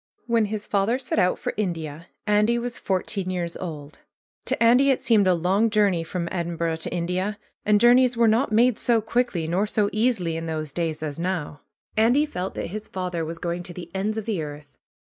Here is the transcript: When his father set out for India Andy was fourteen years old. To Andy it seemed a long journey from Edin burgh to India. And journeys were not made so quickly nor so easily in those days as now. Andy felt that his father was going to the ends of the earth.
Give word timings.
When 0.25 0.45
his 0.45 0.65
father 0.65 0.97
set 0.97 1.19
out 1.19 1.37
for 1.37 1.53
India 1.57 2.07
Andy 2.25 2.57
was 2.57 2.79
fourteen 2.79 3.29
years 3.29 3.55
old. 3.55 3.99
To 4.45 4.63
Andy 4.63 4.89
it 4.89 4.99
seemed 4.99 5.27
a 5.27 5.35
long 5.35 5.69
journey 5.69 6.03
from 6.03 6.27
Edin 6.31 6.55
burgh 6.57 6.77
to 6.79 6.89
India. 6.91 7.37
And 7.67 7.79
journeys 7.79 8.17
were 8.17 8.27
not 8.27 8.51
made 8.51 8.79
so 8.79 8.99
quickly 8.99 9.47
nor 9.47 9.67
so 9.67 9.91
easily 9.93 10.37
in 10.37 10.47
those 10.47 10.73
days 10.73 11.03
as 11.03 11.19
now. 11.19 11.61
Andy 11.95 12.25
felt 12.25 12.55
that 12.55 12.71
his 12.73 12.87
father 12.87 13.23
was 13.23 13.37
going 13.37 13.61
to 13.61 13.73
the 13.75 13.91
ends 13.93 14.17
of 14.17 14.25
the 14.25 14.41
earth. 14.41 14.75